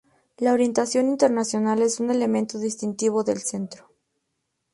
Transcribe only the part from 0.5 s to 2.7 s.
orientación internacional es un elemento